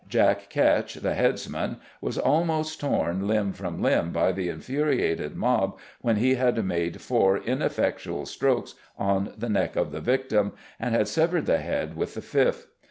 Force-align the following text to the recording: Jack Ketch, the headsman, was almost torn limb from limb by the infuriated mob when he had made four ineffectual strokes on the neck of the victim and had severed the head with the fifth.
Jack 0.09 0.49
Ketch, 0.49 0.95
the 0.95 1.13
headsman, 1.13 1.77
was 2.01 2.17
almost 2.17 2.79
torn 2.79 3.27
limb 3.27 3.53
from 3.53 3.83
limb 3.83 4.11
by 4.11 4.31
the 4.31 4.49
infuriated 4.49 5.35
mob 5.35 5.77
when 6.01 6.15
he 6.15 6.33
had 6.33 6.65
made 6.65 6.99
four 6.99 7.37
ineffectual 7.37 8.25
strokes 8.25 8.73
on 8.97 9.31
the 9.37 9.47
neck 9.47 9.75
of 9.75 9.91
the 9.91 10.01
victim 10.01 10.53
and 10.79 10.95
had 10.95 11.07
severed 11.07 11.45
the 11.45 11.59
head 11.59 11.95
with 11.95 12.15
the 12.15 12.21
fifth. 12.23 12.65